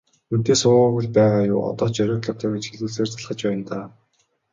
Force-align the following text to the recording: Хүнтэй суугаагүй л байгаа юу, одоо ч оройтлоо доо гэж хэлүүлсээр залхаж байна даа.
Хүнтэй 0.29 0.55
суугаагүй 0.61 1.01
л 1.05 1.11
байгаа 1.17 1.41
юу, 1.53 1.59
одоо 1.71 1.87
ч 1.93 1.95
оройтлоо 2.03 2.35
доо 2.39 2.49
гэж 2.53 2.65
хэлүүлсээр 2.67 3.07
залхаж 3.11 3.39
байна 3.45 3.63
даа. 3.69 3.85